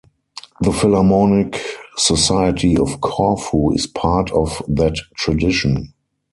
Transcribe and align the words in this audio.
The 0.61 0.71
Philharmonic 0.71 1.61
Society 1.95 2.75
of 2.75 3.01
Corfu 3.01 3.69
is 3.73 3.85
part 3.85 4.31
of 4.31 4.59
that 4.67 4.95
tradition. 5.15 5.93